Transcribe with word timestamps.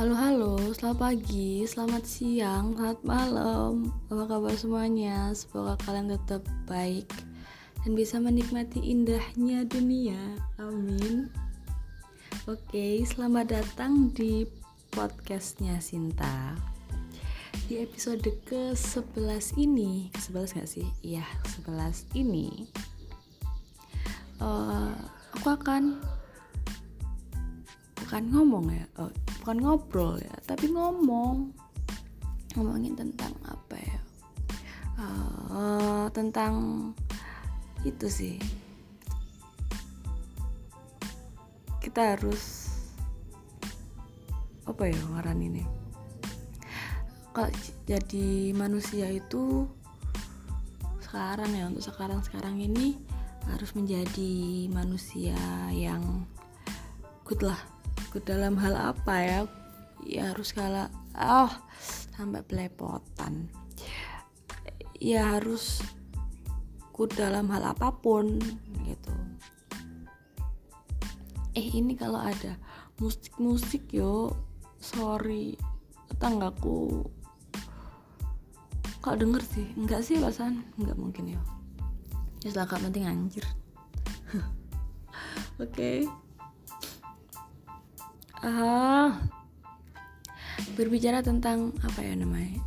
Halo 0.00 0.16
halo, 0.16 0.56
selamat 0.72 0.96
pagi, 0.96 1.60
selamat 1.68 2.08
siang, 2.08 2.72
selamat 2.72 3.04
malam. 3.04 3.92
Apa 4.08 4.32
kabar 4.32 4.56
semuanya? 4.56 5.28
Semoga 5.36 5.76
kalian 5.84 6.08
tetap 6.16 6.40
baik 6.64 7.04
Dan 7.84 8.00
bisa 8.00 8.16
menikmati 8.16 8.80
indahnya 8.80 9.68
dunia. 9.68 10.40
Amin. 10.56 11.28
Oke, 12.48 13.04
selamat 13.04 13.60
datang 13.60 14.08
di 14.16 14.48
podcastnya 14.88 15.76
Sinta. 15.84 16.56
Di 17.68 17.84
episode 17.84 18.24
ke-11 18.48 19.60
ini 19.60 20.08
Ke-11 20.16 20.64
gak 20.64 20.70
sih? 20.80 20.88
Iya, 21.04 21.28
ke-11 21.44 22.08
ini 22.16 22.72
uh, 24.40 24.96
Aku 25.36 25.52
akan 25.52 26.00
Bukan 28.00 28.22
ngomong 28.32 28.72
ya 28.72 28.88
oh, 28.96 29.12
bukan 29.40 29.56
ngobrol 29.60 30.20
ya 30.20 30.34
tapi 30.44 30.70
ngomong. 30.70 31.52
Ngomongin 32.54 32.98
tentang 32.98 33.34
apa 33.46 33.76
ya? 33.78 34.00
Uh, 35.00 36.06
tentang 36.12 36.54
itu 37.82 38.06
sih. 38.10 38.36
Kita 41.80 42.14
harus 42.14 42.68
apa 44.68 44.86
ya 44.86 45.00
ngaran 45.10 45.40
ini 45.42 45.80
kalau 47.30 47.50
jadi 47.86 48.50
manusia 48.54 49.06
itu 49.10 49.66
sekarang 51.02 51.50
ya 51.54 51.66
untuk 51.70 51.82
sekarang 51.82 52.20
sekarang 52.26 52.58
ini 52.58 52.98
harus 53.46 53.70
menjadi 53.74 54.66
manusia 54.70 55.38
yang 55.74 56.26
good 57.26 57.42
lah 57.42 57.58
good 58.10 58.26
dalam 58.26 58.58
hal 58.58 58.74
apa 58.74 59.14
ya? 59.22 59.40
Ya 60.02 60.34
harus 60.34 60.50
kalah 60.50 60.90
oh 61.14 61.50
sampai 62.18 62.42
belepotan. 62.42 63.46
Ya 64.98 65.38
harus 65.38 65.78
good 66.90 67.14
dalam 67.14 67.46
hal 67.54 67.70
apa 67.70 67.94
pun 67.94 68.42
gitu. 68.82 69.14
Eh 71.54 71.66
ini 71.70 71.94
kalau 71.94 72.18
ada 72.18 72.58
musik-musik 72.98 73.86
yo. 73.94 74.34
Sorry 74.82 75.54
tetanggaku. 76.10 77.06
Kok 79.00 79.16
denger 79.22 79.42
sih? 79.46 79.70
Enggak 79.78 80.02
sih 80.02 80.18
pasan 80.18 80.66
enggak 80.76 80.98
mungkin 80.98 81.38
ya 81.38 81.40
ya 82.42 82.48
setelah 82.50 82.80
penting 82.80 83.06
anjir. 83.06 83.44
Oke. 85.62 85.68
okay 85.68 86.29
uh, 88.44 89.10
berbicara 90.74 91.20
tentang 91.20 91.76
apa 91.84 92.00
ya 92.00 92.14
namanya? 92.16 92.60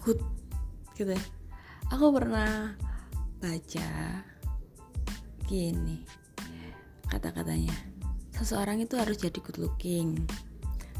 Good 0.00 0.20
gitu 0.96 1.12
ya. 1.12 1.24
Aku 1.92 2.10
pernah 2.10 2.74
baca 3.38 3.90
gini 5.46 6.02
kata-katanya. 7.06 7.76
Seseorang 8.36 8.82
itu 8.82 9.00
harus 9.00 9.16
jadi 9.16 9.38
good 9.40 9.60
looking 9.62 10.26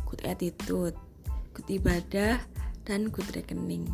good 0.06 0.22
attitude 0.22 0.94
good 1.52 1.68
ibadah 1.68 2.38
dan 2.86 3.10
good 3.10 3.26
rekening 3.34 3.90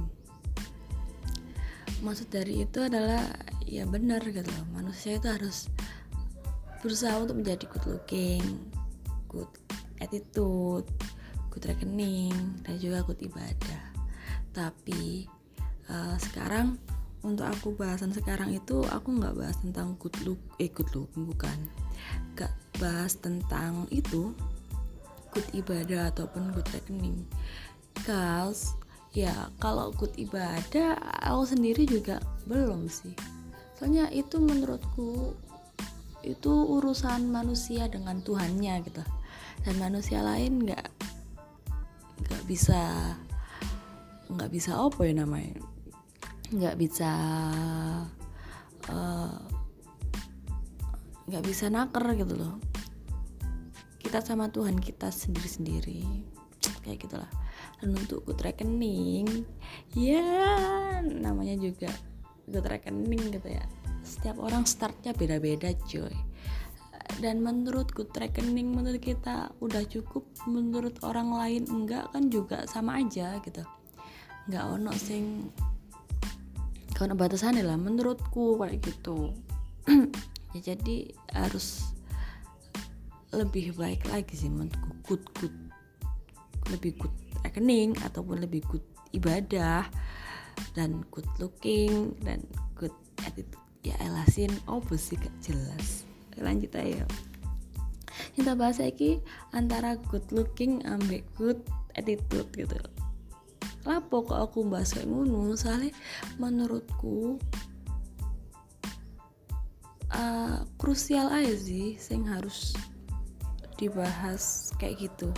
maksud 2.02 2.28
dari 2.34 2.66
itu 2.66 2.82
adalah 2.82 3.30
ya 3.62 3.86
benar 3.86 4.20
gitu 4.26 4.42
loh. 4.42 4.66
Manusia 4.74 5.22
itu 5.22 5.30
harus 5.30 5.70
berusaha 6.82 7.14
untuk 7.22 7.38
menjadi 7.38 7.64
good 7.70 7.86
looking 7.86 8.44
good 9.30 9.48
attitude 10.02 10.84
good 11.52 11.68
rekening 11.68 12.32
dan 12.64 12.80
juga 12.80 13.04
good 13.04 13.20
ibadah. 13.20 13.84
Tapi 14.56 15.28
uh, 15.92 16.16
sekarang 16.16 16.80
untuk 17.22 17.46
aku 17.46 17.76
bahasan 17.76 18.10
sekarang 18.10 18.50
itu 18.50 18.82
aku 18.88 19.14
nggak 19.20 19.36
bahas 19.36 19.56
tentang 19.60 19.94
good 20.00 20.16
look 20.24 20.40
eh 20.56 20.72
good 20.72 20.88
look 20.96 21.12
bukan. 21.12 21.54
Gak 22.34 22.50
bahas 22.80 23.14
tentang 23.20 23.86
itu 23.92 24.32
good 25.30 25.46
ibadah 25.52 26.10
ataupun 26.10 26.50
good 26.50 26.66
rekening 26.74 27.24
cause 28.02 28.72
ya 29.12 29.52
kalau 29.60 29.92
good 29.92 30.10
ibadah 30.16 30.96
aku 31.20 31.52
sendiri 31.52 31.84
juga 31.84 32.18
belum 32.48 32.88
sih. 32.88 33.12
Soalnya 33.76 34.08
itu 34.10 34.40
menurutku 34.40 35.36
itu 36.22 36.52
urusan 36.78 37.30
manusia 37.30 37.90
dengan 37.90 38.22
Tuhannya 38.22 38.74
gitu. 38.86 39.02
Dan 39.62 39.74
manusia 39.78 40.22
lain 40.22 40.62
nggak 40.62 40.86
nggak 42.22 42.42
bisa 42.46 42.80
nggak 44.30 44.50
bisa 44.50 44.78
apa 44.78 45.00
ya 45.02 45.14
namanya? 45.18 45.58
Nggak 46.54 46.76
bisa 46.78 47.10
eh, 48.90 49.38
nggak 51.26 51.42
uh, 51.42 51.46
bisa 51.46 51.66
naker 51.70 52.04
gitu 52.18 52.34
loh. 52.38 52.58
Kita 54.02 54.18
sama 54.22 54.50
Tuhan 54.50 54.78
kita 54.78 55.10
sendiri-sendiri 55.10 56.32
kayak 56.82 57.06
gitulah. 57.06 57.30
Dan 57.78 57.98
untuk 57.98 58.22
good 58.26 58.38
rekening 58.42 59.46
ya 59.94 60.22
namanya 61.02 61.58
juga 61.58 61.90
good 62.48 62.66
rekening 62.66 63.30
gitu 63.30 63.48
ya. 63.52 63.64
Setiap 64.02 64.42
orang 64.42 64.66
startnya 64.66 65.14
beda-beda 65.14 65.70
coy. 65.86 66.12
Dan 67.20 67.44
menurut 67.44 67.92
good 67.92 68.10
rekening 68.14 68.72
menurut 68.72 69.02
kita 69.02 69.52
udah 69.60 69.84
cukup 69.86 70.24
menurut 70.48 70.96
orang 71.04 71.30
lain 71.34 71.62
enggak 71.68 72.08
kan 72.10 72.32
juga 72.32 72.64
sama 72.66 72.98
aja 72.98 73.38
gitu. 73.44 73.62
Nggak 74.48 74.64
ono 74.64 74.92
sing 74.96 75.52
kalau 76.96 77.18
batasan 77.18 77.58
lah 77.62 77.78
menurutku 77.78 78.58
kayak 78.58 78.82
gitu. 78.82 79.30
Ya 80.52 80.76
jadi 80.76 81.08
harus 81.32 81.96
lebih 83.32 83.72
baik 83.72 84.04
lagi 84.12 84.36
sih 84.36 84.52
menurutku. 84.52 84.92
Good 85.08 85.24
good 85.40 85.56
lebih 86.68 87.00
good 87.00 87.14
rekening 87.40 87.96
ataupun 88.04 88.44
lebih 88.44 88.60
good 88.68 88.84
ibadah 89.16 89.88
dan 90.72 91.04
good 91.12 91.28
looking 91.38 92.16
dan 92.24 92.42
good 92.76 92.94
attitude. 93.24 93.58
Ya 93.82 93.98
elasin 93.98 94.52
apa 94.70 94.94
sih 94.94 95.18
gak 95.18 95.34
jelas. 95.42 96.06
Lanjut 96.38 96.72
ayo. 96.78 97.04
Kita 98.32 98.54
bahas 98.54 98.78
lagi 98.78 99.18
antara 99.52 99.98
good 100.08 100.24
looking 100.30 100.80
ambek 100.86 101.26
good 101.36 101.60
attitude 101.98 102.48
gitu. 102.54 102.78
Lapo 103.82 104.22
kok 104.22 104.38
aku 104.38 104.62
bahas 104.62 104.94
kayak 104.94 105.10
ngono 105.10 105.58
soalnya 105.58 105.90
menurutku 106.38 107.42
uh, 110.14 110.62
krusial 110.78 111.26
aja 111.34 111.50
sih 111.58 111.98
sing 111.98 112.22
harus 112.30 112.78
dibahas 113.74 114.70
kayak 114.78 115.10
gitu 115.10 115.34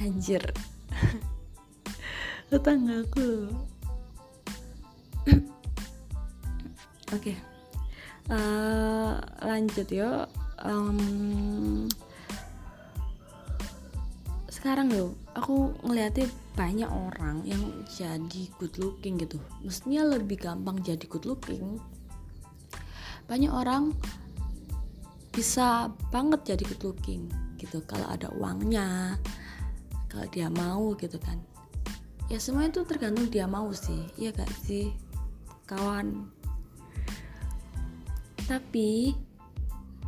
anjir. 0.00 0.42
Tetanggaku 2.50 3.46
oke 7.14 7.14
okay. 7.14 7.36
uh, 8.26 8.34
eh, 8.34 9.14
lanjut 9.46 9.86
yo 9.86 10.26
um, 10.66 11.86
sekarang 14.50 14.92
yo 14.92 15.16
aku 15.32 15.72
ngeliatnya 15.86 16.28
banyak 16.52 16.90
orang 16.90 17.40
yang 17.48 17.62
jadi 17.88 18.44
good 18.60 18.76
looking 18.76 19.16
gitu. 19.16 19.40
Mestinya 19.64 20.04
lebih 20.18 20.36
gampang 20.36 20.82
jadi 20.84 21.00
good 21.08 21.24
looking. 21.24 21.80
Banyak 23.24 23.48
orang 23.48 23.96
bisa 25.32 25.88
banget 26.12 26.44
jadi 26.44 26.66
good 26.66 26.82
looking 26.92 27.32
gitu. 27.56 27.80
Kalau 27.88 28.04
ada 28.04 28.28
uangnya 28.36 29.16
kalau 30.10 30.26
dia 30.28 30.50
mau 30.50 30.92
gitu 30.98 31.16
kan. 31.22 31.38
Ya 32.26 32.42
semua 32.42 32.66
itu 32.66 32.82
tergantung 32.82 33.30
dia 33.30 33.46
mau 33.46 33.70
sih. 33.70 34.10
Ya 34.18 34.34
gak 34.34 34.50
sih 34.66 34.90
kawan? 35.70 36.26
Tapi 38.50 39.14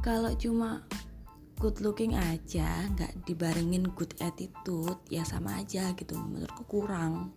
kalau 0.03 0.35
cuma 0.35 0.83
good 1.63 1.79
looking 1.79 2.19
aja 2.19 2.91
nggak 2.99 3.23
dibarengin 3.23 3.87
good 3.95 4.11
attitude 4.19 4.99
ya 5.07 5.23
sama 5.23 5.63
aja 5.63 5.95
gitu 5.95 6.19
menurutku 6.19 6.67
kurang. 6.67 7.31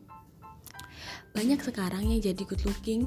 Banyak 1.37 1.61
sekarang 1.61 2.09
yang 2.09 2.25
jadi 2.25 2.41
good 2.41 2.65
looking 2.65 3.05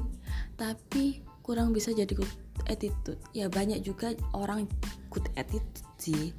tapi 0.55 1.19
kurang 1.43 1.75
bisa 1.75 1.91
jadi 1.91 2.15
good 2.15 2.31
attitude. 2.71 3.19
Ya 3.35 3.51
banyak 3.51 3.83
juga 3.83 4.15
orang 4.31 4.63
good 5.11 5.27
attitude 5.35 5.83
sih 5.99 6.31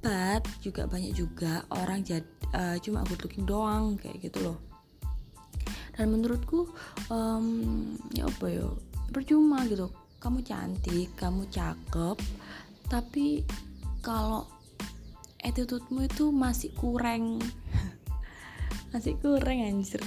but 0.00 0.44
juga 0.64 0.88
banyak 0.88 1.12
juga 1.12 1.64
orang 1.72 2.00
jadi 2.04 2.39
uh, 2.54 2.76
cuma 2.82 3.06
good 3.06 3.22
looking 3.22 3.46
doang 3.46 3.98
kayak 4.00 4.20
gitu 4.30 4.38
loh. 4.42 4.58
Dan 5.94 6.16
menurutku 6.16 6.70
um, 7.12 7.46
ya 8.14 8.24
apa 8.26 8.46
ya 8.48 8.66
percuma 9.10 9.66
gitu. 9.68 9.90
Kamu 10.20 10.44
cantik 10.44 11.12
kamu 11.16 11.48
cakep 11.48 12.16
tapi 12.90 13.44
kalau 14.00 14.44
attitude-mu 15.40 16.04
itu 16.04 16.28
masih 16.32 16.72
kurang. 16.76 17.40
Masih 18.90 19.14
kurang 19.22 19.62
anjir. 19.62 20.02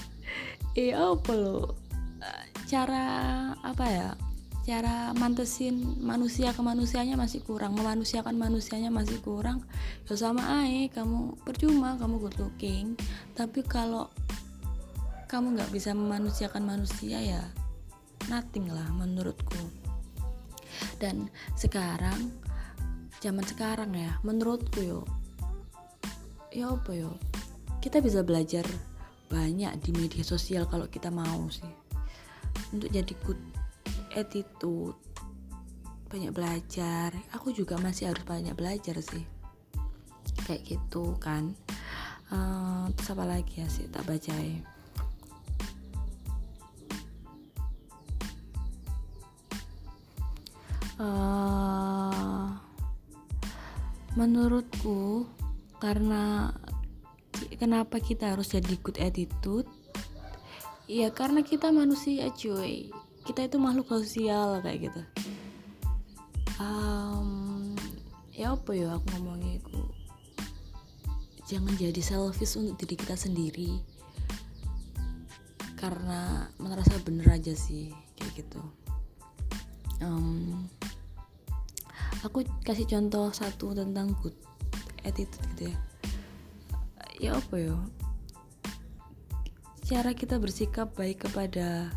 Iya 0.76 1.16
apa 1.16 1.32
lo 1.40 1.80
cara 2.68 3.06
apa 3.62 3.86
ya 3.86 4.10
cara 4.64 5.12
mantesin 5.12 6.00
manusia 6.00 6.56
ke 6.56 6.64
manusianya 6.64 7.20
masih 7.20 7.44
kurang 7.44 7.76
memanusiakan 7.76 8.40
manusianya 8.40 8.88
masih 8.88 9.20
kurang 9.20 9.60
ya 10.08 10.16
sama 10.16 10.64
aja 10.64 11.04
kamu 11.04 11.36
percuma 11.44 12.00
kamu 12.00 12.16
good 12.24 12.38
looking. 12.40 12.96
Tapi 13.36 13.60
kalau 13.68 14.08
kamu 15.28 15.60
nggak 15.60 15.72
bisa 15.76 15.92
memanusiakan 15.92 16.64
manusia 16.64 17.20
ya 17.20 17.44
nothing 18.32 18.72
lah 18.72 18.88
menurutku. 18.96 19.60
Dan 20.96 21.28
sekarang 21.60 22.32
zaman 23.20 23.44
sekarang 23.44 23.92
ya 23.92 24.16
menurutku 24.24 24.80
yo 24.80 25.04
ya 26.56 26.72
apa 26.72 26.96
yo? 26.96 27.20
Kita 27.84 28.00
bisa 28.00 28.24
belajar 28.24 28.64
banyak 29.28 29.76
di 29.84 29.92
media 29.92 30.24
sosial 30.24 30.72
kalau 30.72 30.88
kita 30.88 31.12
mau 31.12 31.52
sih. 31.52 31.68
Untuk 32.72 32.88
jadi 32.88 33.12
good 33.28 33.53
attitude 34.14 34.98
banyak 36.10 36.30
belajar. 36.30 37.10
Aku 37.34 37.50
juga 37.50 37.78
masih 37.82 38.14
harus 38.14 38.22
banyak 38.24 38.54
belajar 38.54 39.02
sih. 39.02 39.26
Kayak 40.46 40.78
gitu 40.78 41.18
kan. 41.18 41.58
Uh, 42.34 42.90
terus 42.98 43.14
apa 43.14 43.26
lagi 43.30 43.62
ya 43.62 43.68
sih 43.70 43.86
tak 43.94 44.10
baca 44.10 44.34
ya 44.34 44.66
uh, 51.04 52.48
menurutku 54.14 55.26
karena 55.82 56.54
kenapa 57.58 58.00
kita 58.00 58.34
harus 58.34 58.54
jadi 58.54 58.76
good 58.80 59.00
attitude? 59.02 59.68
Ya 60.88 61.12
karena 61.16 61.42
kita 61.42 61.72
manusia 61.72 62.32
cuy 62.36 62.92
kita 63.24 63.48
itu 63.48 63.56
makhluk 63.56 63.88
sosial 63.88 64.60
kayak 64.60 64.92
gitu. 64.92 65.02
Um, 66.60 67.74
ya 68.36 68.52
apa 68.52 68.72
ya 68.76 69.00
aku 69.00 69.06
ngomongnya 69.16 69.64
itu? 69.64 69.80
Jangan 71.48 71.74
jadi 71.80 72.02
selfish 72.04 72.60
untuk 72.60 72.76
diri 72.84 72.96
kita 73.00 73.16
sendiri. 73.16 73.80
Karena 75.80 76.48
merasa 76.60 76.96
bener 77.04 77.28
aja 77.32 77.56
sih 77.56 77.92
kayak 78.20 78.44
gitu. 78.44 78.62
Um, 80.04 80.68
aku 82.28 82.44
kasih 82.68 82.88
contoh 82.88 83.32
satu 83.32 83.72
tentang 83.76 84.16
good 84.20 84.36
attitude 85.08 85.44
gitu 85.56 85.64
ya. 85.72 85.78
Ya 87.20 87.32
apa 87.40 87.56
ya? 87.56 87.76
Cara 89.84 90.12
kita 90.16 90.40
bersikap 90.40 90.96
baik 90.96 91.28
kepada 91.28 91.92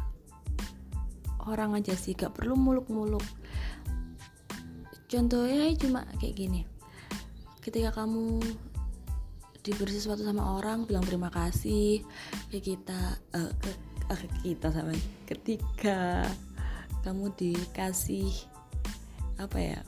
orang 1.47 1.79
aja 1.79 1.95
sih 1.95 2.15
gak 2.15 2.35
perlu 2.35 2.59
muluk-muluk. 2.59 3.23
Contohnya 5.07 5.71
cuma 5.79 6.03
kayak 6.19 6.35
gini. 6.35 6.63
Ketika 7.63 7.95
kamu 7.95 8.43
diberi 9.67 9.91
sesuatu 9.91 10.23
sama 10.23 10.63
orang 10.63 10.87
bilang 10.87 11.03
terima 11.03 11.27
kasih 11.27 11.99
ke 12.55 12.63
kita 12.63 13.19
uh, 13.35 13.51
ke, 13.59 13.71
uh, 14.07 14.15
ke 14.15 14.29
kita 14.47 14.71
sama 14.71 14.95
ketika 15.27 16.23
kamu 17.03 17.35
dikasih 17.35 18.31
apa 19.43 19.59
ya 19.59 19.81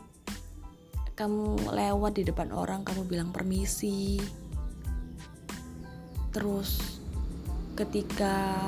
kamu 1.15 1.59
lewat 1.75 2.19
di 2.19 2.23
depan 2.27 2.51
orang 2.55 2.83
kamu 2.83 3.07
bilang 3.07 3.31
permisi. 3.31 4.19
Terus 6.35 6.99
ketika 7.79 8.59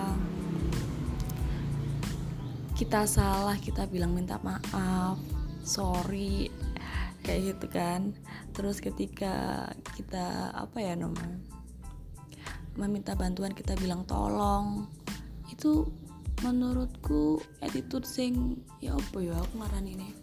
kita 2.80 3.04
salah 3.04 3.60
kita 3.60 3.84
bilang 3.84 4.16
minta 4.16 4.40
maaf 4.40 5.20
sorry 5.60 6.48
kayak 7.20 7.52
gitu 7.52 7.66
kan. 7.68 8.16
Terus 8.56 8.80
ketika 8.80 9.68
kita 9.92 10.48
apa 10.56 10.80
ya 10.80 10.96
namanya 10.96 11.36
meminta 12.80 13.12
bantuan 13.12 13.52
kita 13.52 13.76
bilang 13.76 14.08
tolong. 14.08 14.88
Itu 15.52 15.92
menurutku 16.40 17.44
attitude 17.60 18.08
sing 18.08 18.64
ya 18.80 18.96
apa 18.96 19.18
ya 19.20 19.36
aku 19.36 19.60
ngaran 19.60 19.84
ini. 19.84 20.16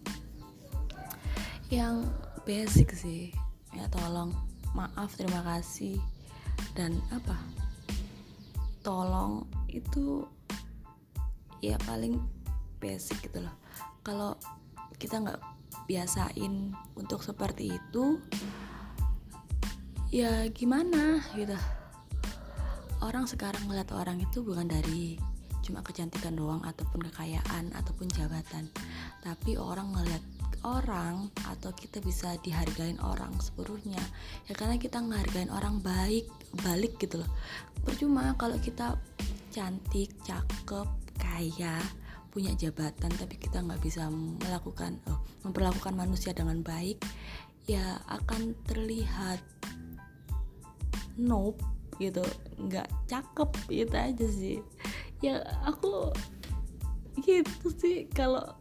Yang 1.70 2.10
basic 2.42 2.90
sih 2.98 3.30
ya 3.70 3.86
tolong 3.94 4.34
maaf 4.74 5.14
terima 5.14 5.46
kasih 5.46 6.02
dan 6.74 6.98
apa? 7.14 7.38
Tolong 8.82 9.46
itu 9.70 10.26
ya 11.62 11.78
paling 11.86 12.37
basic 12.78 13.30
gitu 13.30 13.44
loh. 13.44 13.56
Kalau 14.02 14.38
kita 14.98 15.22
nggak 15.22 15.42
biasain 15.88 16.74
untuk 16.98 17.24
seperti 17.24 17.76
itu 17.76 18.20
ya 20.12 20.48
gimana 20.52 21.22
gitu. 21.36 21.56
Orang 23.04 23.30
sekarang 23.30 23.70
ngeliat 23.70 23.94
orang 23.94 24.18
itu 24.18 24.42
bukan 24.42 24.66
dari 24.66 25.20
cuma 25.62 25.84
kecantikan 25.84 26.34
doang 26.34 26.64
ataupun 26.64 27.06
kekayaan 27.12 27.76
ataupun 27.76 28.08
jabatan. 28.16 28.72
Tapi 29.22 29.60
orang 29.60 29.92
ngeliat 29.94 30.24
orang 30.66 31.30
atau 31.46 31.70
kita 31.76 32.02
bisa 32.02 32.40
dihargain 32.42 32.98
orang 33.04 33.36
sepenuhnya. 33.38 34.02
Ya 34.50 34.58
karena 34.58 34.80
kita 34.80 35.04
ngehargain 35.04 35.52
orang 35.54 35.84
baik 35.84 36.26
balik 36.64 36.98
gitu 36.98 37.22
loh. 37.22 37.32
Percuma 37.84 38.34
kalau 38.40 38.58
kita 38.58 38.98
cantik 39.54 40.10
cakep 40.24 40.88
kaya 41.20 41.78
punya 42.30 42.54
jabatan 42.54 43.10
tapi 43.16 43.36
kita 43.40 43.64
nggak 43.64 43.82
bisa 43.82 44.08
melakukan 44.12 45.00
oh, 45.10 45.20
memperlakukan 45.48 45.96
manusia 45.96 46.36
dengan 46.36 46.62
baik 46.62 47.02
ya 47.68 48.00
akan 48.08 48.56
terlihat 48.64 49.44
nope 51.20 51.60
gitu. 52.00 52.24
Nggak 52.56 52.88
cakep 53.10 53.50
itu 53.74 53.96
aja 53.98 54.28
sih. 54.32 54.58
Ya 55.20 55.42
aku 55.66 56.14
gitu 57.26 57.68
sih 57.76 58.08
kalau 58.14 58.56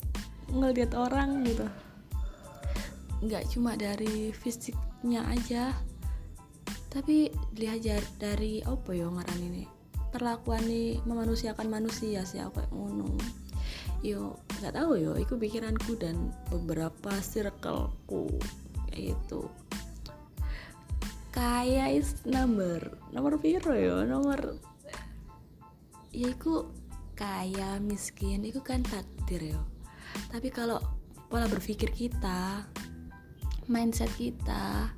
ngelihat 0.51 0.97
orang 0.97 1.45
gitu. 1.47 1.69
Nggak 3.23 3.45
cuma 3.53 3.77
dari 3.77 4.33
fisiknya 4.35 5.25
aja 5.29 5.73
tapi 6.91 7.29
dilihat 7.53 8.09
dari 8.17 8.65
apa 8.65 8.91
ya 8.97 9.07
ngaran 9.13 9.41
ini? 9.41 9.65
Perlakuan 10.11 10.65
nih 10.65 11.05
memanusiakan 11.05 11.69
manusia 11.69 12.25
sih 12.25 12.41
aku 12.41 12.65
ngono 12.73 13.13
yo 14.07 14.39
nggak 14.63 14.79
tahu 14.79 15.03
yo 15.03 15.13
itu 15.19 15.35
pikiranku 15.35 15.99
dan 15.99 16.31
beberapa 16.47 17.11
circleku 17.19 18.31
kayak 18.87 19.19
gitu 19.19 19.51
kaya 21.35 21.91
is 21.91 22.15
number 22.23 22.81
nomor 23.11 23.35
piro 23.43 23.75
yo 23.75 24.07
nomor 24.07 24.57
ya 26.17 26.33
itu 26.33 26.65
kaya 27.17 27.77
miskin 27.81 28.45
itu 28.45 28.61
kan 28.61 28.85
takdir 28.85 29.57
yo. 29.57 29.61
Tapi 30.33 30.53
kalau 30.53 30.81
pola 31.33 31.49
berpikir 31.49 31.93
kita 31.93 32.65
mindset 33.69 34.09
kita 34.17 34.93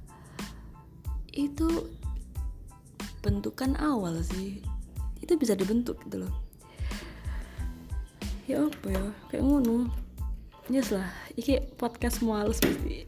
itu 1.35 1.91
bentukan 3.23 3.79
awal 3.79 4.23
sih. 4.23 4.63
Itu 5.19 5.39
bisa 5.39 5.55
dibentuk 5.55 6.03
gitu 6.07 6.27
loh 6.27 6.48
ya 8.49 8.65
apa 8.65 8.87
ya? 8.89 9.05
Kayak 9.29 9.45
ngono. 9.45 9.93
Yes 10.73 10.91
lah 10.91 11.09
iki 11.37 11.61
podcast 11.77 12.25
mualus 12.25 12.59
pasti. 12.59 13.05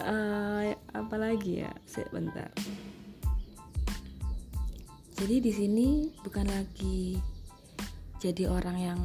Uh, 0.00 0.72
apa 1.00 1.14
lagi 1.20 1.62
ya? 1.62 1.70
Sebentar 1.84 2.48
jadi 5.20 5.36
di 5.36 5.52
sini 5.52 5.88
bukan 6.24 6.48
lagi 6.48 7.20
jadi 8.24 8.48
orang 8.48 8.76
yang 8.80 9.00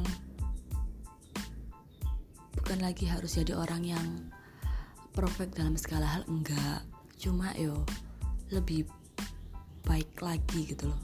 bukan 2.56 2.80
lagi 2.80 3.04
harus 3.04 3.36
jadi 3.36 3.52
orang 3.52 3.84
yang 3.84 4.06
perfect 5.12 5.60
dalam 5.60 5.76
segala 5.76 6.08
hal 6.08 6.24
enggak. 6.24 6.88
Cuma 7.20 7.52
yo 7.60 7.84
lebih 8.48 8.88
baik 9.84 10.08
lagi 10.24 10.72
gitu 10.72 10.88
loh. 10.88 11.00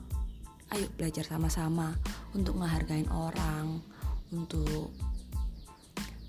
Ayo 0.72 0.88
belajar 0.96 1.28
sama-sama 1.28 1.92
untuk 2.32 2.56
menghargai 2.56 3.04
orang 3.12 3.80
untuk 4.32 4.92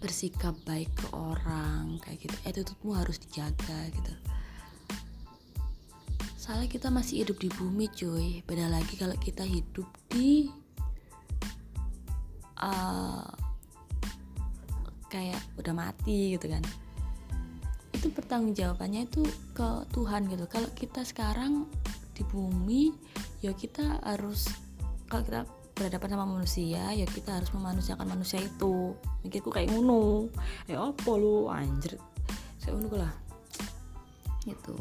bersikap 0.03 0.51
baik 0.67 0.91
ke 0.99 1.07
orang 1.15 1.95
kayak 2.03 2.27
gitu. 2.27 2.35
Attitude-mu 2.43 2.91
harus 2.99 3.15
dijaga 3.23 3.87
gitu. 3.87 4.13
Soalnya 6.35 6.67
kita 6.67 6.91
masih 6.91 7.23
hidup 7.23 7.39
di 7.39 7.47
bumi 7.47 7.87
cuy. 7.87 8.43
Beda 8.43 8.67
lagi 8.67 8.99
kalau 8.99 9.15
kita 9.15 9.47
hidup 9.47 9.87
di 10.11 10.51
uh, 12.59 13.23
kayak 15.07 15.39
udah 15.55 15.71
mati 15.71 16.35
gitu 16.35 16.51
kan. 16.51 16.59
Itu 17.95 18.11
pertanggungjawabannya 18.11 19.07
itu 19.07 19.23
ke 19.55 19.87
Tuhan 19.95 20.27
gitu. 20.27 20.43
Kalau 20.51 20.67
kita 20.75 21.07
sekarang 21.07 21.71
di 22.11 22.27
bumi 22.27 22.91
ya 23.39 23.55
kita 23.55 24.03
harus 24.03 24.51
kalau 25.07 25.23
kita 25.23 25.41
berhadapan 25.73 26.09
sama 26.13 26.25
manusia 26.29 26.93
ya 26.93 27.05
kita 27.09 27.41
harus 27.41 27.49
memanusiakan 27.51 28.05
manusia 28.05 28.39
itu. 28.41 28.93
Mikirku 29.25 29.49
kayak 29.49 29.73
ngono. 29.73 30.29
Ya 30.69 30.79
apa 30.79 31.11
lu? 31.17 31.49
Anjir. 31.49 31.97
Saya 32.61 32.77
ngono 32.77 32.93
lah. 32.93 33.13
Itu 34.45 34.77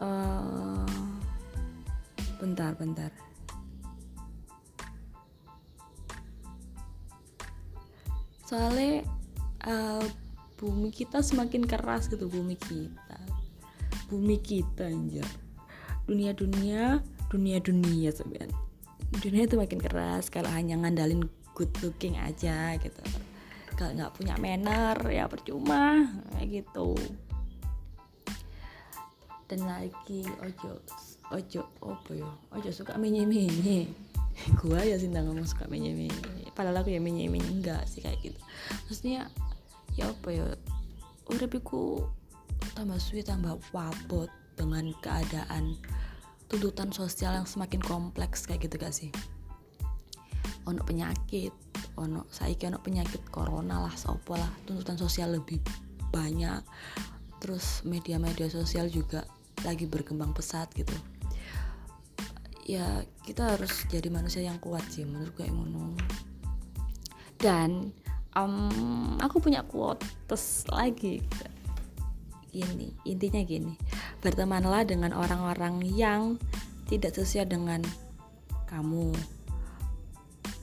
uh, 0.00 0.86
bentar 2.38 2.72
bentar. 2.78 3.10
Soalnya 8.46 9.06
uh, 9.66 10.02
bumi 10.58 10.90
kita 10.90 11.22
semakin 11.22 11.66
keras 11.66 12.10
gitu 12.10 12.26
bumi 12.26 12.54
kita. 12.58 13.18
Bumi 14.10 14.38
kita 14.42 14.90
anjir. 14.90 15.26
Dunia 16.06 16.34
dunia 16.34 16.98
dunia 17.30 17.62
dunia 17.62 18.10
sebenarnya 18.10 18.69
dunia 19.18 19.50
itu 19.50 19.58
makin 19.58 19.82
keras 19.82 20.30
kalau 20.30 20.46
hanya 20.54 20.78
ngandalin 20.78 21.26
good 21.58 21.70
looking 21.82 22.14
aja 22.14 22.78
gitu. 22.78 23.02
Kalau 23.74 23.96
nggak 23.96 24.14
punya 24.14 24.38
manner 24.38 24.94
ya 25.10 25.26
percuma 25.26 26.06
kayak 26.36 26.62
gitu. 26.62 26.94
Dan 29.50 29.66
lagi 29.66 30.22
ojo 30.46 30.78
ojo 31.34 31.62
opo 31.82 32.10
yo? 32.14 32.30
Ojo 32.54 32.70
suka 32.70 32.94
menye 32.94 33.26
menye 33.26 33.90
gua 34.62 34.86
ya 34.86 34.94
sih 34.94 35.10
ngomong 35.10 35.42
suka 35.42 35.66
menye 35.66 35.90
menye 35.90 36.46
padahal 36.54 36.86
aku 36.86 36.94
ya 36.94 37.02
menye 37.02 37.26
menye 37.26 37.50
enggak 37.50 37.82
sih 37.90 37.98
kayak 37.98 38.22
gitu. 38.22 38.38
Maksudnya 38.86 39.26
ya 39.98 40.06
apa 40.06 40.28
ya 40.30 40.46
uripiku 41.26 42.06
tambah 42.78 42.98
suwi 43.02 43.26
tambah 43.26 43.58
wabot 43.74 44.30
dengan 44.54 44.92
keadaan 45.02 45.74
tuntutan 46.50 46.90
sosial 46.90 47.38
yang 47.38 47.46
semakin 47.46 47.78
kompleks 47.78 48.44
kayak 48.44 48.66
gitu 48.66 48.76
gak 48.82 48.90
sih? 48.90 49.14
Ono 50.66 50.82
penyakit 50.82 51.54
ono 51.94 52.26
saiki 52.32 52.66
ono 52.66 52.82
penyakit 52.82 53.28
corona 53.30 53.80
lah 53.86 53.94
sopo 53.94 54.34
lah 54.34 54.50
tuntutan 54.66 54.98
sosial 54.98 55.38
lebih 55.38 55.62
banyak. 56.10 56.60
Terus 57.38 57.86
media-media 57.86 58.50
sosial 58.50 58.90
juga 58.90 59.24
lagi 59.62 59.86
berkembang 59.86 60.34
pesat 60.34 60.68
gitu. 60.74 60.92
Ya 62.66 63.06
kita 63.24 63.56
harus 63.56 63.86
jadi 63.88 64.10
manusia 64.10 64.42
yang 64.44 64.58
kuat 64.58 64.84
sih 64.90 65.06
menurut 65.06 65.32
gue 65.38 65.46
ngono. 65.48 65.94
Dan 67.40 67.94
um, 68.36 69.16
aku 69.22 69.40
punya 69.40 69.64
quotes 69.64 70.68
lagi 70.68 71.24
ini 72.54 72.94
intinya 73.06 73.40
gini. 73.42 73.74
Bertemanlah 74.20 74.86
dengan 74.86 75.14
orang-orang 75.14 75.82
yang 75.86 76.36
tidak 76.90 77.14
sesuai 77.14 77.46
dengan 77.46 77.80
kamu. 78.66 79.14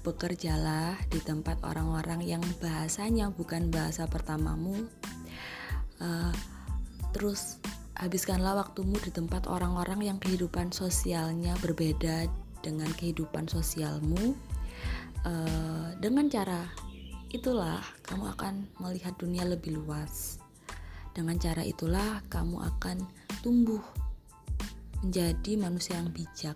Bekerjalah 0.03 0.95
di 1.11 1.19
tempat 1.19 1.59
orang-orang 1.67 2.23
yang 2.23 2.43
bahasanya 2.63 3.31
bukan 3.31 3.67
bahasa 3.67 4.07
pertamamu. 4.07 4.87
Uh, 5.99 6.31
terus 7.11 7.59
habiskanlah 7.97 8.55
waktumu 8.55 8.95
di 9.01 9.11
tempat 9.11 9.49
orang-orang 9.49 10.05
yang 10.05 10.17
kehidupan 10.21 10.71
sosialnya 10.71 11.57
berbeda 11.59 12.29
dengan 12.63 12.87
kehidupan 12.95 13.51
sosialmu. 13.51 14.31
Uh, 15.27 15.91
dengan 15.99 16.31
cara 16.31 16.71
itulah 17.35 17.83
kamu 18.07 18.31
akan 18.39 18.53
melihat 18.79 19.11
dunia 19.19 19.43
lebih 19.43 19.75
luas 19.75 20.39
dengan 21.17 21.33
cara 21.41 21.65
itulah 21.65 22.21
kamu 22.29 22.61
akan 22.61 23.01
tumbuh 23.41 23.81
menjadi 25.01 25.57
manusia 25.57 25.97
yang 25.97 26.13
bijak. 26.13 26.53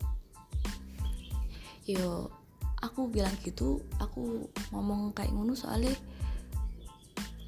Yo, 1.89 2.29
aku 2.77 3.09
bilang 3.09 3.33
gitu, 3.41 3.81
aku 3.97 4.45
ngomong 4.69 5.17
kayak 5.17 5.33
ngono 5.33 5.57
soalnya 5.57 5.97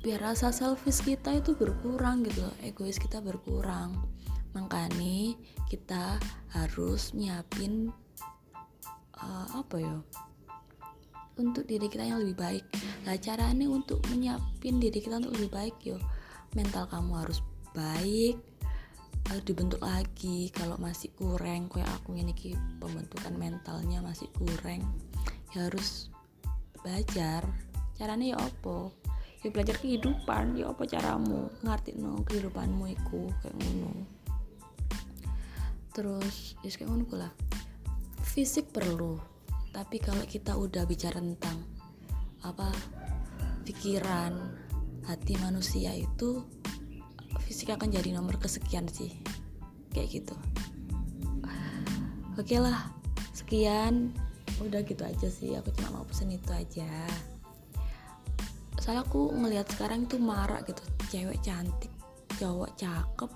biar 0.01 0.33
rasa 0.33 0.49
selfish 0.49 1.05
kita 1.05 1.37
itu 1.37 1.53
berkurang 1.53 2.25
gitu 2.25 2.41
egois 2.65 2.97
kita 2.97 3.21
berkurang. 3.21 3.93
Makanya 4.57 5.37
kita 5.69 6.17
harus 6.49 7.13
nyiapin 7.13 7.93
uh, 9.21 9.47
apa 9.53 9.77
ya? 9.77 9.97
untuk 11.33 11.65
diri 11.65 11.89
kita 11.89 12.05
yang 12.05 12.21
lebih 12.21 12.37
baik. 12.37 12.65
Nah, 13.09 13.17
caranya 13.17 13.65
untuk 13.65 14.05
menyiapin 14.13 14.77
diri 14.77 15.01
kita 15.01 15.17
untuk 15.17 15.33
lebih 15.33 15.49
baik 15.49 15.75
yo 15.81 15.97
mental 16.53 16.85
kamu 16.89 17.25
harus 17.25 17.39
baik 17.73 18.37
harus 19.29 19.43
dibentuk 19.47 19.79
lagi. 19.79 20.51
Kalau 20.51 20.75
masih 20.79 21.11
kurang 21.15 21.71
kayak 21.71 21.87
aku 22.01 22.15
ini 22.15 22.35
pembentukan 22.79 23.33
mentalnya 23.35 24.03
masih 24.03 24.27
kurang 24.35 24.83
ya 25.55 25.69
harus 25.69 26.11
belajar. 26.83 27.47
Caranya 27.95 28.35
ya 28.35 28.37
opo 28.41 28.91
ya 29.41 29.49
belajar 29.53 29.79
kehidupan. 29.79 30.59
Ya 30.59 30.69
apa 30.69 30.83
caramu? 30.83 31.47
Ngerti 31.63 31.95
no 31.95 32.21
kehidupanmu 32.27 32.85
iku 32.99 33.31
kayak 33.41 33.55
ngono. 33.55 33.91
Terus 35.95 36.59
ya 36.65 36.69
kayak 36.73 36.89
ngono 36.91 37.05
lah. 37.15 37.31
Fisik 38.23 38.73
perlu 38.73 39.33
tapi 39.73 39.97
kalau 39.97 40.21
kita 40.29 40.53
udah 40.53 40.85
bicara 40.85 41.17
tentang 41.17 41.57
apa 42.45 42.69
pikiran 43.65 44.62
hati 45.07 45.35
manusia 45.39 45.91
itu 45.95 46.43
fisik 47.43 47.75
akan 47.75 47.91
jadi 47.91 48.15
nomor 48.15 48.39
kesekian 48.39 48.87
sih. 48.87 49.11
Kayak 49.91 50.23
gitu. 50.23 50.35
Oke 52.39 52.57
lah 52.57 52.89
sekian. 53.35 54.15
Udah 54.61 54.85
gitu 54.85 55.01
aja 55.03 55.27
sih 55.27 55.53
aku 55.57 55.73
cuma 55.77 56.01
mau 56.01 56.05
pesen 56.07 56.33
itu 56.33 56.49
aja. 56.53 56.89
Soalnya 58.79 59.05
aku 59.05 59.31
ngelihat 59.31 59.67
sekarang 59.69 60.05
itu 60.05 60.19
marak 60.19 60.67
gitu 60.67 60.83
cewek 61.13 61.39
cantik 61.45 61.93
cowok 62.41 62.73
cakep 62.75 63.31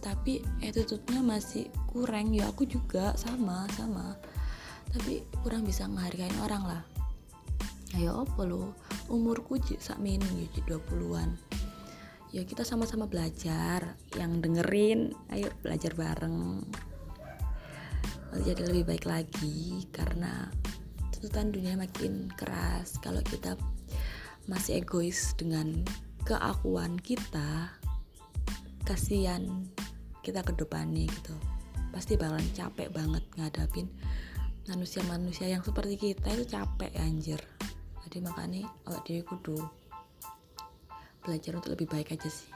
tapi 0.00 0.40
attitude-nya 0.64 1.20
masih 1.20 1.68
kurang. 1.88 2.32
Ya 2.32 2.48
aku 2.48 2.64
juga 2.64 3.12
sama 3.14 3.68
sama. 3.76 4.16
Tapi 4.90 5.22
kurang 5.46 5.62
bisa 5.62 5.86
menghargai 5.86 6.34
orang 6.42 6.64
lah 6.66 6.82
ayo 7.98 8.22
apa 8.22 8.42
lo? 8.46 8.76
Umurku 9.10 9.58
sak 9.58 9.98
mini 9.98 10.46
ya 10.46 10.78
20-an 10.78 11.50
ya 12.30 12.46
kita 12.46 12.62
sama-sama 12.62 13.10
belajar. 13.10 13.98
Yang 14.14 14.32
dengerin 14.46 15.00
ayo 15.34 15.50
belajar 15.62 15.92
bareng. 15.94 16.62
Jadi 18.30 18.62
lebih 18.62 18.94
baik 18.94 19.04
lagi 19.10 19.90
karena 19.90 20.46
tuntutan 21.10 21.50
dunia 21.50 21.74
makin 21.74 22.30
keras. 22.38 22.94
Kalau 23.02 23.18
kita 23.26 23.58
masih 24.46 24.82
egois 24.82 25.34
dengan 25.34 25.82
keakuan 26.22 26.94
kita 26.98 27.74
kasihan 28.86 29.66
kita 30.22 30.46
ke 30.46 30.54
depannya 30.54 31.10
gitu. 31.10 31.34
Pasti 31.90 32.14
bakalan 32.14 32.46
capek 32.54 32.86
banget 32.94 33.26
ngadapin 33.34 33.90
manusia-manusia 34.70 35.50
yang 35.50 35.66
seperti 35.66 35.98
kita 35.98 36.30
itu 36.30 36.46
capek 36.46 36.94
anjir 37.02 37.42
jadi 38.10 38.26
makanya 38.26 38.66
awak 38.90 39.06
dewi 39.06 39.22
kudu 39.22 39.54
belajar 41.22 41.54
untuk 41.54 41.78
lebih 41.78 41.86
baik 41.86 42.10
aja 42.10 42.26
sih. 42.26 42.50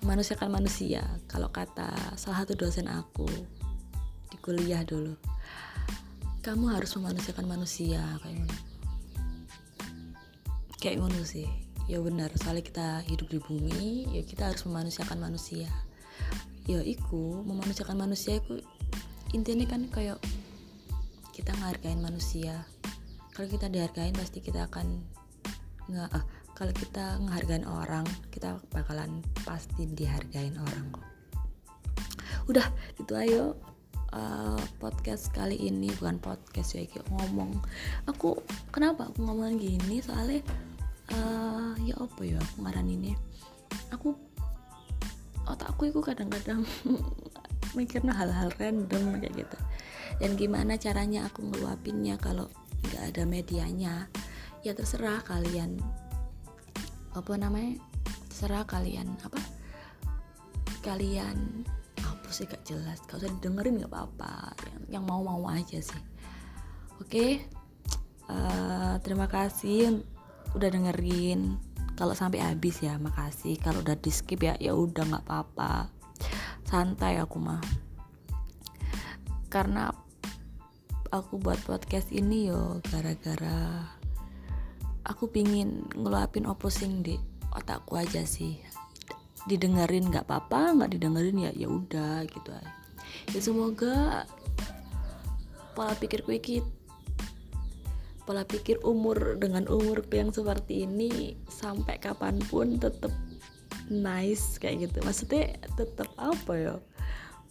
Memanusiakan 0.00 0.48
manusia. 0.48 1.04
Kalau 1.28 1.52
kata 1.52 2.16
salah 2.16 2.48
satu 2.48 2.56
dosen 2.56 2.88
aku 2.88 3.28
di 4.32 4.40
kuliah 4.40 4.80
dulu 4.80 5.12
kamu 6.40 6.72
harus 6.72 6.96
memanusiakan 6.96 7.44
manusia 7.44 8.00
kayak 8.24 8.40
ngono. 8.40 8.56
Kayak 10.80 10.96
ngono 11.04 11.20
sih. 11.28 11.48
Ya 11.84 12.00
benar 12.00 12.32
soalnya 12.40 12.64
kita 12.64 12.88
hidup 13.04 13.28
di 13.28 13.44
bumi 13.44 14.08
ya 14.16 14.24
kita 14.24 14.48
harus 14.48 14.64
memanusiakan 14.64 15.20
manusia. 15.20 15.68
Ya 16.64 16.80
iku 16.80 17.44
memanusiakan 17.44 18.00
manusia 18.00 18.40
itu 18.40 18.64
intinya 19.36 19.68
kan 19.68 19.92
kayak 19.92 20.16
kita 21.36 21.52
menghargai 21.60 22.00
manusia 22.00 22.64
kalau 23.34 23.50
kita 23.50 23.66
dihargain 23.66 24.14
pasti 24.14 24.38
kita 24.38 24.70
akan 24.70 25.02
nggak 25.90 26.08
ah, 26.14 26.24
kalau 26.54 26.70
kita 26.70 27.18
menghargai 27.18 27.66
orang 27.66 28.06
kita 28.30 28.62
bakalan 28.70 29.20
pasti 29.42 29.90
dihargain 29.90 30.54
orang 30.54 30.86
kok. 30.94 31.06
Udah 32.46 32.66
gitu 32.94 33.12
ayo 33.18 33.58
uh, 34.14 34.62
podcast 34.78 35.34
kali 35.34 35.58
ini 35.58 35.90
bukan 35.98 36.22
podcast 36.22 36.78
ya 36.78 36.86
kayak 36.86 37.10
ngomong. 37.10 37.58
Aku 38.06 38.38
kenapa 38.70 39.10
aku 39.10 39.26
ngomong 39.26 39.58
gini? 39.58 39.98
Soalnya 39.98 40.40
uh, 41.10 41.74
ya 41.82 41.98
apa 41.98 42.22
ya 42.22 42.38
aku 42.38 42.56
ngaran 42.62 42.86
ini 42.86 43.18
aku 43.90 44.14
otakku 45.50 45.90
itu 45.90 45.98
kadang-kadang 46.00 46.62
mikirnya 47.76 48.14
hal-hal 48.14 48.54
random 48.62 49.18
kayak 49.18 49.34
gitu. 49.42 49.58
Dan 50.22 50.38
gimana 50.38 50.78
caranya 50.78 51.26
aku 51.26 51.42
ngeluapinnya 51.42 52.14
kalau 52.22 52.46
nggak 52.90 53.04
ada 53.14 53.22
medianya. 53.24 53.94
Ya 54.64 54.72
terserah 54.72 55.20
kalian. 55.24 55.80
Apa 57.12 57.36
namanya? 57.36 57.80
Terserah 58.32 58.64
kalian 58.64 59.16
apa? 59.24 59.40
Kalian 60.80 61.64
apa 62.00 62.28
sih 62.32 62.48
gak 62.48 62.64
jelas. 62.64 63.00
Gak 63.04 63.24
usah 63.24 63.32
dengerin 63.44 63.84
gak 63.84 63.92
apa-apa. 63.92 64.56
Yang, 64.68 64.82
yang 65.00 65.04
mau 65.04 65.20
mau 65.20 65.44
aja 65.48 65.78
sih. 65.80 66.02
Oke? 67.00 67.08
Okay? 67.08 67.30
uh, 68.28 68.32
eh, 68.32 68.94
terima 69.04 69.28
kasih 69.28 70.00
udah 70.56 70.68
dengerin. 70.70 71.58
Kalau 71.94 72.14
sampai 72.16 72.42
habis 72.42 72.82
ya 72.82 72.98
makasih. 72.98 73.58
Kalau 73.60 73.84
udah 73.84 73.94
di 73.94 74.10
skip 74.10 74.42
ya 74.42 74.58
ya 74.58 74.74
udah 74.74 75.04
nggak 75.06 75.24
apa-apa. 75.30 75.92
Santai 76.66 77.22
aku 77.22 77.38
mah. 77.38 77.62
Karena 79.46 79.94
aku 81.14 81.38
buat 81.38 81.62
podcast 81.62 82.10
ini 82.10 82.50
yo 82.50 82.82
gara-gara 82.90 83.86
aku 85.06 85.30
pingin 85.30 85.86
ngeluapin 85.94 86.42
opposing 86.42 87.06
di 87.06 87.14
otakku 87.54 87.94
aja 87.94 88.26
sih. 88.26 88.58
Didengerin 89.46 90.10
nggak 90.10 90.26
apa-apa 90.26 90.74
nggak 90.74 90.90
didengerin 90.98 91.38
ya 91.38 91.50
ya 91.54 91.70
udah 91.70 92.26
gitu 92.26 92.50
aja. 92.50 92.72
Ya 93.30 93.38
semoga 93.38 94.26
pola 95.78 95.94
pikirku 95.94 96.34
iki 96.34 96.66
pola 98.26 98.42
pikir 98.42 98.82
umur 98.82 99.38
dengan 99.38 99.70
umurku 99.70 100.18
yang 100.18 100.34
seperti 100.34 100.82
ini 100.82 101.38
sampai 101.46 101.94
kapan 102.02 102.42
pun 102.50 102.74
tetap 102.82 103.14
nice 103.86 104.58
kayak 104.58 104.90
gitu. 104.90 104.98
Maksudnya 105.06 105.62
tetap 105.78 106.10
apa 106.18 106.52
ya? 106.58 106.74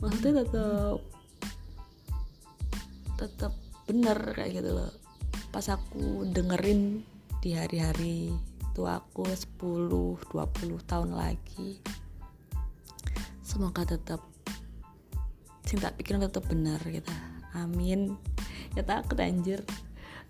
Maksudnya 0.04 0.44
tetap 0.44 1.13
tetap 3.24 3.54
bener 3.88 4.18
kayak 4.36 4.60
gitu 4.60 4.72
loh. 4.76 4.92
Pas 5.50 5.66
aku 5.72 6.28
dengerin 6.28 7.04
di 7.40 7.56
hari-hari 7.56 8.36
aku 8.74 9.30
10 9.30 9.62
20 9.62 10.90
tahun 10.90 11.14
lagi 11.14 11.78
semoga 13.46 13.86
tetap 13.86 14.26
cinta 15.62 15.94
pikiran 15.94 16.26
tetap 16.26 16.50
benar 16.50 16.82
kita 16.82 17.14
amin. 17.54 18.18
Ya 18.74 18.82
takut 18.82 19.22
anjir. 19.22 19.62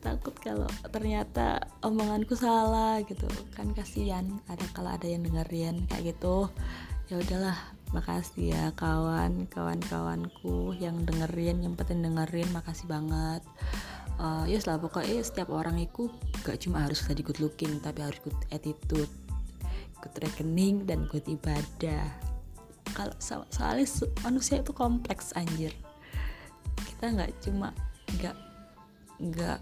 Takut 0.04 0.36
kalau 0.36 0.68
ternyata 0.92 1.72
omonganku 1.80 2.36
salah 2.36 3.00
gitu. 3.08 3.24
Kan 3.56 3.72
kasihan 3.72 4.28
ada 4.52 4.68
kalau 4.76 4.92
ada 4.92 5.08
yang 5.08 5.24
dengerin 5.24 5.88
kayak 5.88 6.16
gitu. 6.16 6.52
Ya 7.08 7.24
udahlah 7.24 7.56
makasih 7.94 8.58
ya 8.58 8.64
kawan 8.74 9.46
kawan 9.48 9.80
kawanku 9.86 10.74
yang 10.82 11.06
dengerin 11.06 11.62
penting 11.78 12.02
dengerin 12.02 12.50
makasih 12.52 12.90
banget. 12.90 13.46
Uh, 14.18 14.46
ya 14.46 14.62
setelah 14.62 14.82
pokoknya 14.84 15.26
setiap 15.26 15.50
orang 15.50 15.82
itu 15.82 16.06
gak 16.46 16.62
cuma 16.62 16.86
harus 16.86 17.02
tadi 17.02 17.26
good 17.26 17.42
looking 17.42 17.82
tapi 17.82 18.06
harus 18.06 18.22
good 18.22 18.38
attitude 18.54 19.10
good 20.04 20.20
rekening 20.20 20.84
dan 20.84 21.08
good 21.08 21.24
ibadah. 21.32 22.12
Kalau 22.92 23.16
so 23.24 23.48
soalnya 23.48 23.88
manusia 24.28 24.60
itu 24.60 24.76
kompleks 24.76 25.32
anjir. 25.40 25.72
Kita 26.76 27.16
nggak 27.16 27.32
cuma 27.48 27.72
nggak 28.20 28.36
nggak 29.24 29.60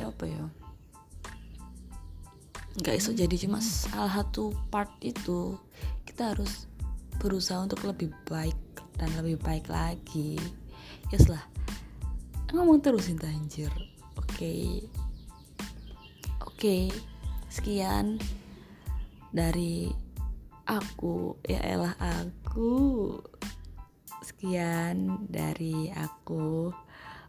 ya 0.00 0.04
apa 0.08 0.24
ya? 0.24 0.44
Nggak 2.80 2.94
iso 2.96 3.10
jadi 3.12 3.36
cuma 3.36 3.60
salah 3.60 4.24
satu 4.24 4.56
part 4.72 4.90
itu. 5.04 5.60
Kita 6.08 6.32
harus 6.32 6.67
berusaha 7.18 7.62
untuk 7.62 7.82
lebih 7.84 8.14
baik 8.26 8.56
dan 8.98 9.10
lebih 9.18 9.38
baik 9.42 9.66
lagi. 9.70 10.38
Ya 11.10 11.16
setelah 11.18 11.44
ngomong 12.54 12.80
terus 12.80 13.10
cinta 13.10 13.28
anjir. 13.28 13.70
Oke. 14.18 14.34
Okay. 14.34 14.66
oke 16.42 16.54
okay. 16.58 16.82
sekian 17.50 18.18
dari 19.30 19.92
aku. 20.66 21.38
Ya 21.46 21.62
elah 21.62 21.94
aku. 21.98 23.14
Sekian 24.22 25.28
dari 25.30 25.92
aku. 25.94 26.72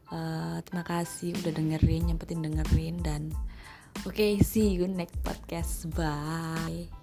Uh, 0.10 0.58
terima 0.66 0.82
kasih 0.82 1.38
udah 1.38 1.54
dengerin 1.54 2.18
penting 2.18 2.42
dengerin 2.42 2.98
dan 3.06 3.30
oke 4.10 4.18
okay, 4.18 4.42
see 4.42 4.74
you 4.74 4.90
next 4.90 5.22
podcast. 5.22 5.86
Bye 5.94 6.99